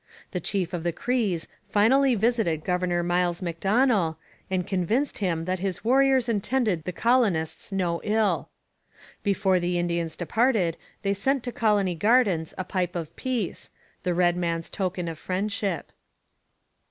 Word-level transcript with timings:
The 0.31 0.39
chief 0.39 0.73
of 0.73 0.81
the 0.83 0.91
Crees 0.91 1.47
finally 1.69 2.15
visited 2.15 2.63
Governor 2.63 3.03
Miles 3.03 3.39
Macdonell, 3.39 4.17
and 4.49 4.65
convinced 4.65 5.19
him 5.19 5.45
that 5.45 5.59
his 5.59 5.83
warriors 5.83 6.27
intended 6.27 6.85
the 6.85 6.91
colonists 6.91 7.71
no 7.71 8.01
ill. 8.03 8.49
Before 9.21 9.59
the 9.59 9.77
Indians 9.77 10.15
departed 10.15 10.75
they 11.03 11.13
sent 11.13 11.43
to 11.43 11.51
Colony 11.51 11.93
Gardens 11.93 12.55
a 12.57 12.63
pipe 12.63 12.95
of 12.95 13.15
peace 13.15 13.69
the 14.01 14.15
red 14.15 14.35
man's 14.35 14.71
token 14.71 15.07
of 15.07 15.19
friendship. 15.19 15.91